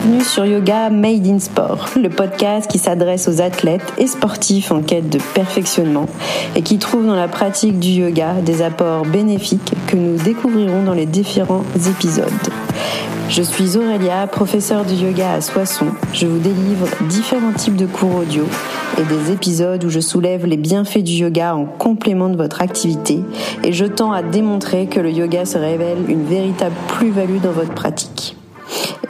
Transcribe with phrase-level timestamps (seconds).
[0.00, 4.80] Bienvenue sur Yoga Made in Sport, le podcast qui s'adresse aux athlètes et sportifs en
[4.80, 6.06] quête de perfectionnement
[6.54, 10.94] et qui trouve dans la pratique du yoga des apports bénéfiques que nous découvrirons dans
[10.94, 12.28] les différents épisodes.
[13.28, 15.90] Je suis Aurélia, professeure de yoga à Soissons.
[16.12, 18.44] Je vous délivre différents types de cours audio
[18.98, 23.24] et des épisodes où je soulève les bienfaits du yoga en complément de votre activité
[23.64, 27.74] et je tends à démontrer que le yoga se révèle une véritable plus-value dans votre
[27.74, 28.37] pratique.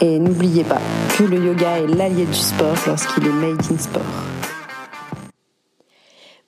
[0.01, 0.81] Et n'oubliez pas
[1.17, 4.03] que le yoga est l'allié du sport lorsqu'il est made in sport.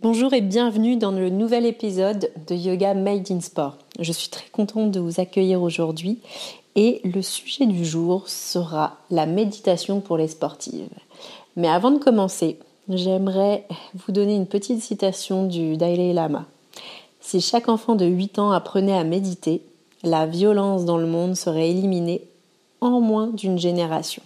[0.03, 3.77] Bonjour et bienvenue dans le nouvel épisode de Yoga Made in Sport.
[3.99, 6.21] Je suis très contente de vous accueillir aujourd'hui
[6.75, 10.89] et le sujet du jour sera la méditation pour les sportives.
[11.57, 16.47] Mais avant de commencer, j'aimerais vous donner une petite citation du Dalai Lama.
[17.21, 19.61] Si chaque enfant de 8 ans apprenait à méditer,
[20.03, 22.23] la violence dans le monde serait éliminée
[22.81, 24.23] en moins d'une génération.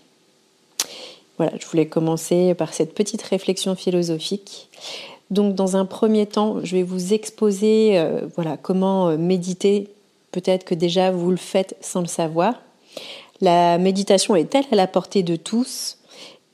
[1.36, 4.68] Voilà, je voulais commencer par cette petite réflexion philosophique.
[5.30, 9.88] Donc, dans un premier temps, je vais vous exposer euh, voilà, comment euh, méditer.
[10.30, 12.60] Peut-être que déjà vous le faites sans le savoir.
[13.40, 15.98] La méditation est-elle à la portée de tous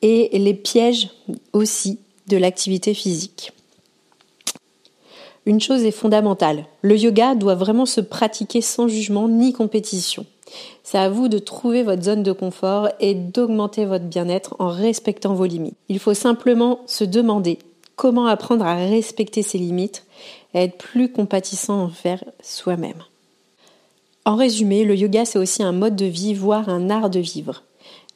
[0.03, 1.11] et les pièges
[1.53, 1.99] aussi
[2.29, 3.53] de l'activité physique.
[5.47, 10.27] Une chose est fondamentale, le yoga doit vraiment se pratiquer sans jugement ni compétition.
[10.83, 15.35] C'est à vous de trouver votre zone de confort et d'augmenter votre bien-être en respectant
[15.35, 15.77] vos limites.
[15.89, 17.59] Il faut simplement se demander
[17.97, 20.05] comment apprendre à respecter ses limites
[20.55, 23.03] et être plus compatissant envers soi-même.
[24.25, 27.63] En résumé, le yoga c'est aussi un mode de vie, voire un art de vivre.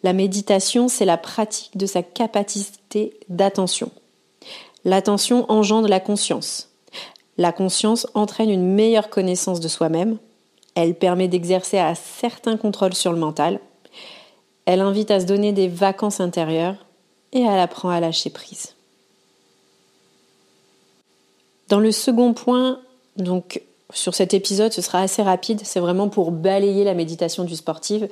[0.02, 3.90] La méditation, c'est la pratique de sa capacité d'attention.
[4.84, 6.68] L'attention engendre la conscience.
[7.38, 10.18] La conscience entraîne une meilleure connaissance de soi-même,
[10.74, 13.60] elle permet d'exercer un certain contrôle sur le mental.
[14.66, 16.76] Elle invite à se donner des vacances intérieures
[17.32, 18.74] et elle apprend à lâcher prise.
[21.68, 22.80] Dans le second point,
[23.16, 23.62] donc
[23.92, 25.60] sur cet épisode, ce sera assez rapide.
[25.64, 28.02] C'est vraiment pour balayer la méditation du sportif.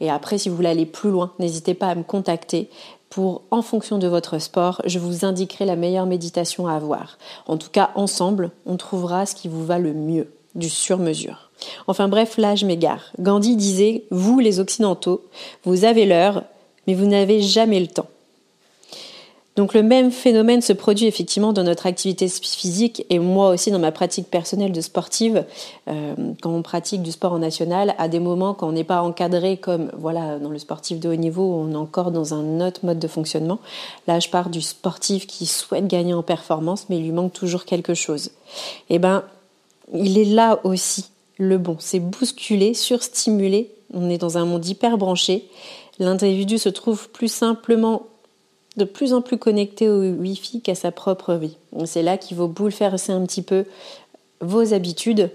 [0.00, 2.68] Et après, si vous voulez aller plus loin, n'hésitez pas à me contacter
[3.10, 7.18] pour, en fonction de votre sport, je vous indiquerai la meilleure méditation à avoir.
[7.46, 11.49] En tout cas, ensemble, on trouvera ce qui vous va le mieux, du sur-mesure.
[11.86, 13.12] Enfin bref, là je m'égare.
[13.18, 15.24] Gandhi disait, vous les Occidentaux,
[15.64, 16.44] vous avez l'heure,
[16.86, 18.08] mais vous n'avez jamais le temps.
[19.56, 23.80] Donc le même phénomène se produit effectivement dans notre activité physique et moi aussi dans
[23.80, 25.44] ma pratique personnelle de sportive.
[25.88, 29.02] Euh, quand on pratique du sport en national, à des moments quand on n'est pas
[29.02, 32.86] encadré comme voilà dans le sportif de haut niveau, on est encore dans un autre
[32.86, 33.58] mode de fonctionnement.
[34.06, 37.64] Là, je pars du sportif qui souhaite gagner en performance, mais il lui manque toujours
[37.64, 38.30] quelque chose.
[38.88, 39.24] Eh ben,
[39.92, 41.06] il est là aussi
[41.40, 41.76] le bon.
[41.80, 43.72] C'est bousculé, surstimulé.
[43.92, 45.48] On est dans un monde hyper branché.
[45.98, 48.06] L'individu se trouve plus simplement
[48.76, 51.56] de plus en plus connecté au Wi-Fi qu'à sa propre vie.
[51.86, 53.64] C'est là qu'il faut bouleverser un petit peu
[54.40, 55.30] vos habitudes.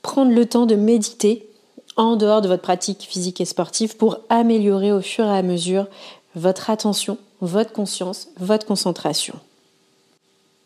[0.00, 1.46] Prendre le temps de méditer
[1.96, 5.86] en dehors de votre pratique physique et sportive pour améliorer au fur et à mesure
[6.34, 9.34] votre attention, votre conscience, votre concentration.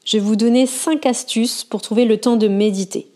[0.04, 3.08] Je vais vous donner 5 astuces pour trouver le temps de méditer.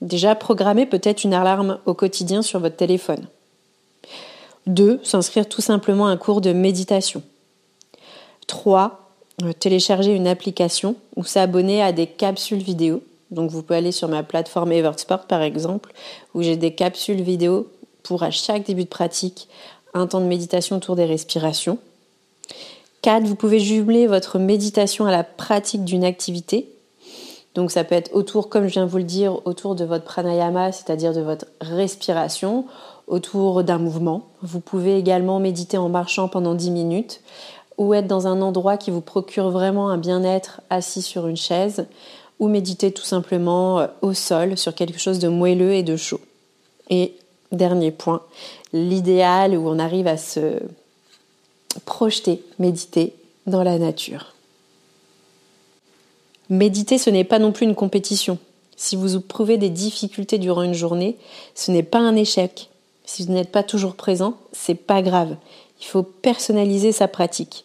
[0.00, 3.26] Déjà, programmer peut-être une alarme au quotidien sur votre téléphone.
[4.66, 5.00] 2.
[5.02, 7.22] S'inscrire tout simplement à un cours de méditation.
[8.46, 9.06] 3.
[9.42, 13.02] Euh, télécharger une application ou s'abonner à des capsules vidéo.
[13.30, 15.92] Donc vous pouvez aller sur ma plateforme Evertsport par exemple,
[16.34, 17.68] où j'ai des capsules vidéo
[18.02, 19.48] pour à chaque début de pratique
[19.94, 21.78] un temps de méditation autour des respirations.
[23.02, 23.24] 4.
[23.24, 26.68] Vous pouvez jumeler votre méditation à la pratique d'une activité
[27.56, 30.04] donc ça peut être autour, comme je viens de vous le dire, autour de votre
[30.04, 32.66] pranayama, c'est-à-dire de votre respiration,
[33.06, 34.26] autour d'un mouvement.
[34.42, 37.22] Vous pouvez également méditer en marchant pendant 10 minutes
[37.78, 41.86] ou être dans un endroit qui vous procure vraiment un bien-être assis sur une chaise
[42.40, 46.20] ou méditer tout simplement euh, au sol sur quelque chose de moelleux et de chaud.
[46.90, 47.16] Et
[47.52, 48.20] dernier point,
[48.74, 50.60] l'idéal où on arrive à se
[51.86, 53.14] projeter, méditer
[53.46, 54.35] dans la nature.
[56.48, 58.38] Méditer, ce n'est pas non plus une compétition.
[58.76, 61.16] Si vous éprouvez des difficultés durant une journée,
[61.54, 62.68] ce n'est pas un échec.
[63.04, 65.36] Si vous n'êtes pas toujours présent, c'est pas grave.
[65.80, 67.64] Il faut personnaliser sa pratique.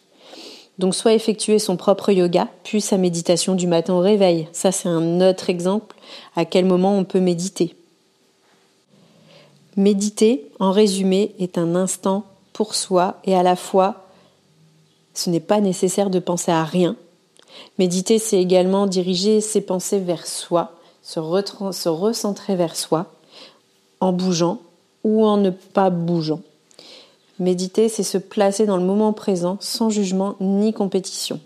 [0.78, 4.48] Donc soit effectuer son propre yoga, puis sa méditation du matin au réveil.
[4.52, 5.96] Ça c'est un autre exemple
[6.34, 7.76] à quel moment on peut méditer.
[9.76, 14.06] Méditer, en résumé, est un instant pour soi et à la fois
[15.14, 16.96] ce n'est pas nécessaire de penser à rien,
[17.78, 20.72] Méditer, c'est également diriger ses pensées vers soi,
[21.02, 21.18] se,
[21.88, 23.06] recentrer vers soi,
[24.00, 24.58] en bougeant
[25.04, 26.40] ou en ne pas bougeant.
[27.38, 31.40] Méditer, c'est se placer dans le moment présent sans jugement ni compétition.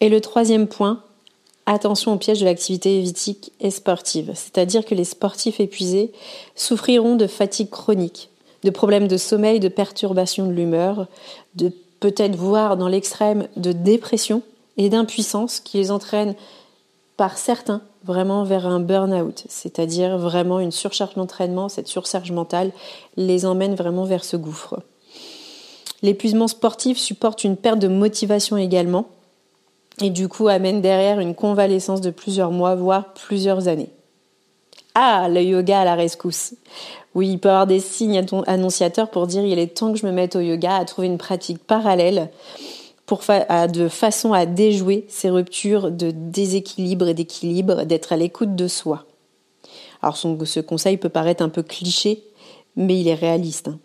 [0.00, 1.02] Et le troisième point,
[1.66, 4.32] attention au piège de l'activité vitique et sportive.
[4.34, 6.12] C'est-à-dire que les sportifs épuisés
[6.54, 8.30] souffriront de fatigue chronique,
[8.62, 11.08] de problèmes de sommeil, de perturbations de l'humeur,
[11.54, 11.72] de
[12.04, 14.42] peut-être voir dans l'extrême de dépression
[14.76, 16.34] et d'impuissance qui les entraînent
[17.16, 22.72] par certains vraiment vers un burn-out, c'est-à-dire vraiment une surcharge d'entraînement, cette surcharge mentale
[23.16, 24.82] les emmène vraiment vers ce gouffre.
[26.02, 29.06] L'épuisement sportif supporte une perte de motivation également
[30.02, 33.88] et du coup amène derrière une convalescence de plusieurs mois, voire plusieurs années.
[34.94, 36.54] Ah, le yoga à la rescousse.
[37.14, 40.06] Oui, il peut y avoir des signes annonciateurs pour dire il est temps que je
[40.06, 42.30] me mette au yoga, à trouver une pratique parallèle
[43.06, 49.04] de façon à déjouer ces ruptures de déséquilibre et d'équilibre, d'être à l'écoute de soi.
[50.02, 52.24] Alors ce conseil peut paraître un peu cliché,
[52.76, 53.68] mais il est réaliste.
[53.68, 53.78] Hein.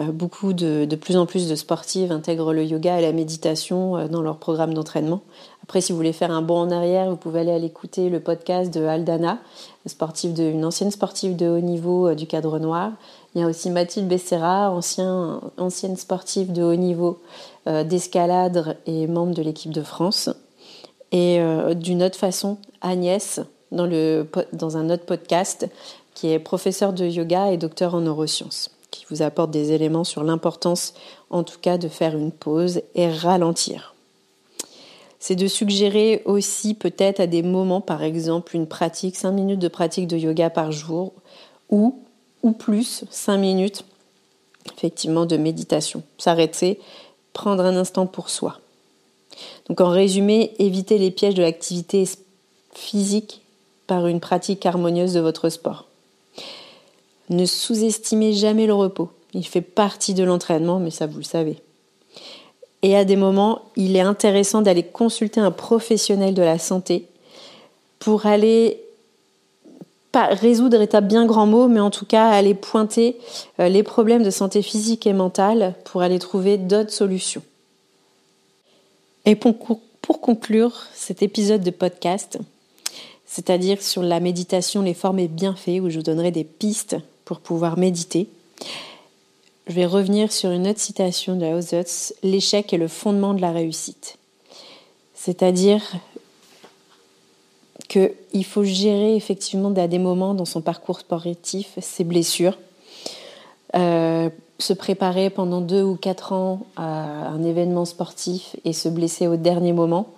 [0.00, 3.96] Euh, beaucoup de, de, plus en plus de sportives intègrent le yoga et la méditation
[3.96, 5.22] euh, dans leur programme d'entraînement.
[5.64, 8.20] Après, si vous voulez faire un bond en arrière, vous pouvez aller à l'écouter le
[8.20, 9.38] podcast de Aldana,
[9.86, 12.92] sportive de, une ancienne sportive de haut niveau euh, du cadre noir.
[13.34, 17.18] Il y a aussi Mathilde Becerra, ancien, ancienne sportive de haut niveau
[17.66, 20.28] d'escalade et membre de l'équipe de France.
[21.10, 21.40] Et
[21.74, 23.40] d'une autre façon, Agnès,
[23.72, 23.88] dans,
[24.52, 25.66] dans un autre podcast,
[26.14, 30.22] qui est professeure de yoga et docteur en neurosciences qui vous apporte des éléments sur
[30.22, 30.94] l'importance,
[31.30, 33.93] en tout cas, de faire une pause et ralentir.
[35.26, 39.68] C'est de suggérer aussi peut-être à des moments, par exemple, une pratique, 5 minutes de
[39.68, 41.14] pratique de yoga par jour
[41.70, 41.94] ou,
[42.58, 43.86] plus, 5 minutes
[44.76, 46.02] effectivement de méditation.
[46.18, 46.78] S'arrêter,
[47.32, 48.60] prendre un instant pour soi.
[49.66, 52.06] Donc en résumé, évitez les pièges de l'activité
[52.74, 53.40] physique
[53.86, 55.86] par une pratique harmonieuse de votre sport.
[57.30, 59.08] Ne sous-estimez jamais le repos.
[59.32, 61.63] Il fait partie de l'entraînement, mais ça vous le savez.
[62.84, 67.06] Et à des moments, il est intéressant d'aller consulter un professionnel de la santé
[67.98, 68.78] pour aller
[70.12, 73.16] pas résoudre est un bien grand mot, mais en tout cas aller pointer
[73.58, 77.42] euh, les problèmes de santé physique et mentale pour aller trouver d'autres solutions.
[79.24, 79.56] Et pour,
[80.02, 82.38] pour conclure cet épisode de podcast,
[83.24, 87.40] c'est-à-dire sur la méditation, les formes et bienfaits, où je vous donnerai des pistes pour
[87.40, 88.28] pouvoir méditer.
[89.66, 93.50] Je vais revenir sur une autre citation de Lausutz, l'échec est le fondement de la
[93.50, 94.18] réussite.
[95.14, 95.80] C'est-à-dire
[97.88, 102.58] qu'il faut gérer effectivement à des moments dans son parcours sportif ses blessures,
[103.74, 104.28] euh,
[104.58, 109.36] se préparer pendant deux ou quatre ans à un événement sportif et se blesser au
[109.36, 110.08] dernier moment.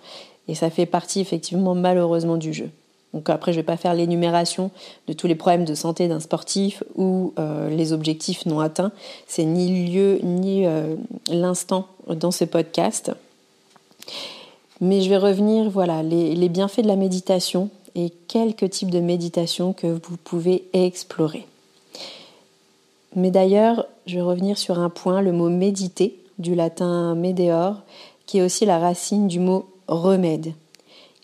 [0.49, 2.69] Et ça fait partie effectivement malheureusement du jeu.
[3.17, 4.69] Donc après, je ne vais pas faire l'énumération
[5.07, 8.91] de tous les problèmes de santé d'un sportif ou euh, les objectifs non atteints.
[9.25, 10.95] C'est ni lieu ni euh,
[11.27, 13.11] l'instant dans ce podcast.
[14.81, 18.99] Mais je vais revenir, voilà, les, les, bienfaits de la méditation et quelques types de
[18.99, 21.47] méditation que vous pouvez explorer.
[23.15, 27.81] Mais d'ailleurs, je vais revenir sur un point, le mot méditer, du latin medeor,
[28.27, 30.53] qui est aussi la racine du mot remède.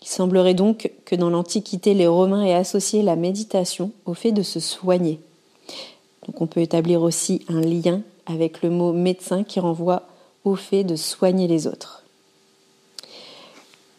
[0.04, 4.42] Il semblerait donc que dans l'Antiquité, les Romains aient associé la méditation au fait de
[4.42, 5.18] se soigner.
[6.38, 10.02] On peut établir aussi un lien avec le mot médecin qui renvoie
[10.44, 12.02] au fait de soigner les autres.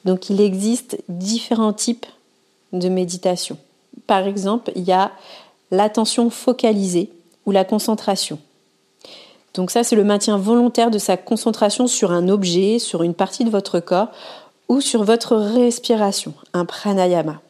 [0.06, 2.06] Donc il existe différents types
[2.72, 3.58] de méditation.
[4.06, 5.12] Par exemple, il y a
[5.72, 7.10] l'attention focalisée
[7.48, 8.38] ou la concentration.
[9.56, 13.46] Donc ça, c'est le maintien volontaire de sa concentration sur un objet, sur une partie
[13.46, 14.10] de votre corps,
[14.70, 17.42] ou sur votre respiration, un pranayama.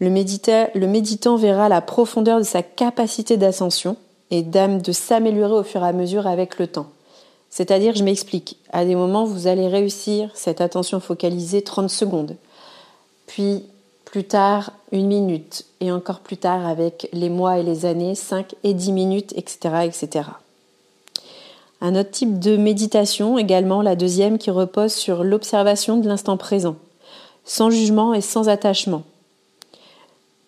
[0.00, 3.96] Le, méditant verra la profondeur de sa capacité d'ascension
[4.30, 6.88] et d'âme de s'améliorer au fur et à mesure avec le temps.
[7.48, 12.36] C'est-à-dire, je m'explique, à des moments, vous allez réussir cette attention focalisée 30 secondes,
[13.26, 13.64] puis
[14.04, 18.54] plus tard une minute, et encore plus tard avec les mois et les années, 5
[18.64, 19.84] et 10 minutes, etc.
[19.84, 20.28] etc.
[21.84, 26.76] Un autre type de méditation également, la deuxième, qui repose sur l'observation de l'instant présent,
[27.44, 29.02] sans jugement et sans attachement.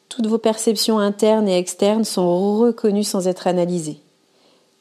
[0.08, 4.00] Toutes vos perceptions internes et externes sont reconnues sans être analysées.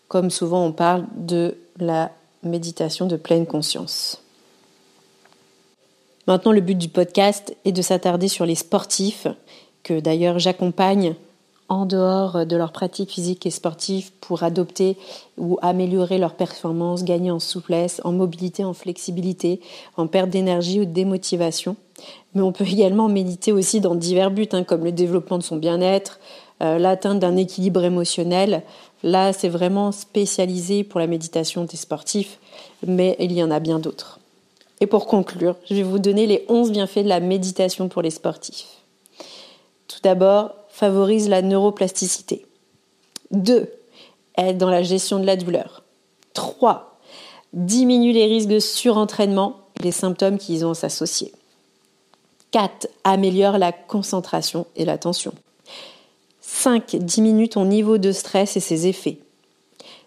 [0.08, 2.10] Comme souvent on parle de la
[2.42, 4.22] méditation de pleine conscience.
[6.26, 9.28] Maintenant, le but du podcast est de s'attarder sur les sportifs,
[9.84, 11.16] que d'ailleurs j'accompagne
[11.68, 14.98] en dehors de leur pratique physique et sportive pour adopter
[15.38, 19.62] ou améliorer leur performance, gagner en souplesse, en mobilité, en flexibilité,
[19.98, 21.76] en perte d'énergie ou de démotivation.
[22.34, 25.58] Mais on peut également méditer aussi dans divers buts, hein, comme le développement de son
[25.58, 26.20] bien-être,
[26.62, 28.64] euh, l'atteinte d'un équilibre émotionnel.
[29.04, 32.40] Là, c'est vraiment spécialisé pour la méditation des sportifs,
[32.86, 34.20] mais il y en a bien d'autres.
[34.82, 38.10] Et pour conclure, je vais vous donner les 11 bienfaits de la méditation pour les
[38.10, 38.68] sportifs.
[39.88, 42.46] Tout d'abord, favorise la neuroplasticité.
[43.32, 43.72] 2.
[44.36, 45.84] Aide dans la gestion de la douleur.
[46.34, 47.00] 3.
[47.54, 51.32] Diminue les risques de surentraînement et les symptômes qui y ont s'associer.
[52.52, 52.90] 4.
[53.06, 55.34] Améliore la concentration et l'attention.
[56.42, 56.98] 5.
[56.98, 59.20] Diminue ton niveau de stress et ses effets.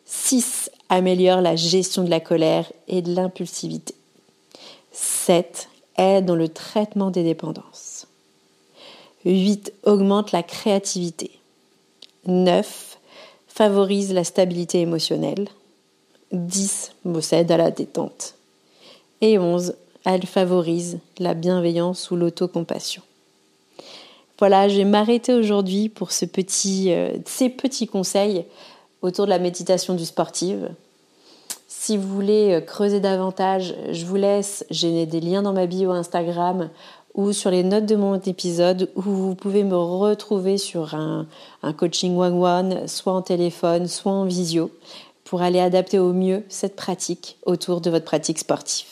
[0.04, 0.70] 6.
[0.90, 3.94] Améliore la gestion de la colère et de l'impulsivité.
[4.92, 5.70] 7.
[5.96, 7.97] Aide dans le traitement des dépendances.
[9.24, 9.72] 8.
[9.84, 11.30] Augmente la créativité.
[12.26, 12.98] 9.
[13.46, 15.48] Favorise la stabilité émotionnelle.
[16.32, 16.92] 10.
[17.04, 18.34] Possède à la détente.
[19.20, 19.74] Et 11.
[20.04, 23.02] Elle favorise la bienveillance ou l'autocompassion.
[24.38, 28.44] Voilà, je vais m'arrêter aujourd'hui pour ce petit, euh, ces petits conseils
[29.02, 30.56] autour de la méditation du sportif.
[31.66, 35.90] Si vous voulez euh, creuser davantage, je vous laisse, j'ai des liens dans ma bio
[35.90, 36.70] Instagram
[37.14, 41.26] ou sur les notes de mon épisode où vous pouvez me retrouver sur un,
[41.76, 44.70] coaching one-one, soit en téléphone, soit en visio,
[45.24, 48.86] pour aller adapter au mieux cette pratique autour de votre pratique sportive.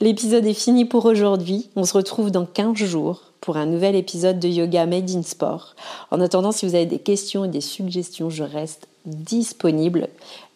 [0.00, 1.70] L'épisode est fini pour aujourd'hui.
[1.74, 5.74] On se retrouve dans 15 jours pour un nouvel épisode de Yoga Made in Sport.
[6.12, 10.08] En attendant, si vous avez des questions et des suggestions, je reste disponible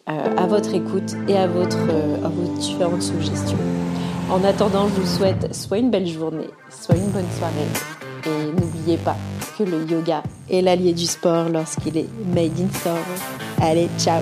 [0.09, 3.57] euh, à votre écoute et à, votre, euh, à vos différentes suggestions.
[4.29, 7.67] En attendant, je vous souhaite soit une belle journée, soit une bonne soirée.
[8.25, 9.17] Et n'oubliez pas
[9.57, 12.97] que le yoga est l'allié du sport lorsqu'il est made in sport.
[13.61, 14.21] Allez, ciao